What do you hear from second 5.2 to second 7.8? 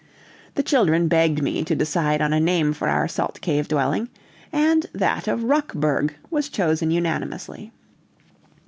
of Rockburg was chosen unanimously.